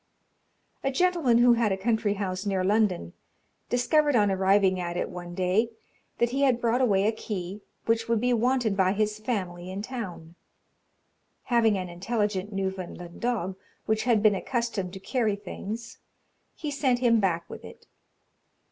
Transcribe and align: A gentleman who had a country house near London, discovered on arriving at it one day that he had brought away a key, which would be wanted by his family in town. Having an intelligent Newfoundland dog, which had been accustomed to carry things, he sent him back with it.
A 0.83 0.89
gentleman 0.89 1.37
who 1.37 1.53
had 1.53 1.71
a 1.71 1.77
country 1.77 2.15
house 2.15 2.43
near 2.43 2.63
London, 2.63 3.13
discovered 3.69 4.15
on 4.15 4.31
arriving 4.31 4.79
at 4.79 4.97
it 4.97 5.11
one 5.11 5.35
day 5.35 5.69
that 6.17 6.31
he 6.31 6.41
had 6.41 6.59
brought 6.59 6.81
away 6.81 7.05
a 7.07 7.11
key, 7.11 7.61
which 7.85 8.09
would 8.09 8.19
be 8.19 8.33
wanted 8.33 8.75
by 8.75 8.93
his 8.93 9.19
family 9.19 9.69
in 9.69 9.83
town. 9.83 10.33
Having 11.43 11.77
an 11.77 11.89
intelligent 11.89 12.51
Newfoundland 12.51 13.21
dog, 13.21 13.55
which 13.85 14.05
had 14.05 14.23
been 14.23 14.33
accustomed 14.33 14.91
to 14.93 14.99
carry 14.99 15.35
things, 15.35 15.99
he 16.55 16.71
sent 16.71 16.97
him 16.97 17.19
back 17.19 17.47
with 17.47 17.63
it. 17.63 17.85